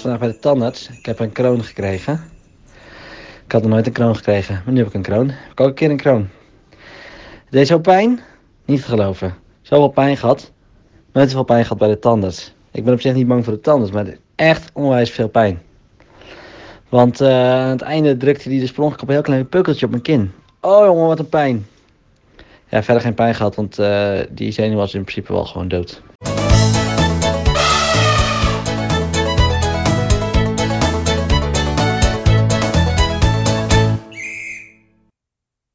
vandaag 0.00 0.18
bij 0.18 0.28
de 0.28 0.38
tandarts. 0.38 0.88
Ik 0.88 1.06
heb 1.06 1.18
een 1.18 1.32
kroon 1.32 1.64
gekregen. 1.64 2.20
Ik 3.44 3.52
had 3.52 3.62
nog 3.62 3.70
nooit 3.70 3.86
een 3.86 3.92
kroon 3.92 4.16
gekregen, 4.16 4.62
maar 4.64 4.72
nu 4.72 4.78
heb 4.78 4.88
ik 4.88 4.94
een 4.94 5.02
kroon. 5.02 5.28
Heb 5.28 5.50
ik 5.50 5.60
ook 5.60 5.68
een 5.68 5.74
keer 5.74 5.90
een 5.90 5.96
kroon. 5.96 6.28
Het 7.28 7.50
deed 7.50 7.66
zo 7.66 7.78
pijn? 7.78 8.20
Niet 8.64 8.80
te 8.80 8.88
geloven. 8.88 9.34
Zoveel 9.62 9.88
pijn 9.88 10.16
gehad. 10.16 10.52
Nooit 11.12 11.28
zoveel 11.28 11.44
pijn 11.44 11.62
gehad 11.62 11.78
bij 11.78 11.88
de 11.88 11.98
tandarts. 11.98 12.54
Ik 12.72 12.84
ben 12.84 12.94
op 12.94 13.00
zich 13.00 13.14
niet 13.14 13.26
bang 13.26 13.44
voor 13.44 13.52
de 13.52 13.60
tandarts, 13.60 13.92
maar 13.92 14.06
echt 14.34 14.70
onwijs 14.72 15.10
veel 15.10 15.28
pijn. 15.28 15.62
Want 16.88 17.20
uh, 17.20 17.28
aan 17.28 17.68
het 17.68 17.82
einde 17.82 18.16
drukte 18.16 18.48
hij 18.48 18.58
de 18.58 18.66
sprong 18.66 18.92
op 18.92 19.02
een 19.02 19.14
heel 19.14 19.22
klein 19.22 19.48
pukkeltje 19.48 19.84
op 19.84 19.90
mijn 19.90 20.02
kin. 20.02 20.32
Oh 20.60 20.84
jongen, 20.84 21.06
wat 21.06 21.18
een 21.18 21.28
pijn. 21.28 21.66
Ja, 22.68 22.82
verder 22.82 23.02
geen 23.02 23.14
pijn 23.14 23.34
gehad, 23.34 23.54
want 23.54 23.78
uh, 23.78 24.18
die 24.30 24.52
zenuw 24.52 24.76
was 24.76 24.94
in 24.94 25.02
principe 25.02 25.32
wel 25.32 25.44
gewoon 25.44 25.68
dood. 25.68 26.02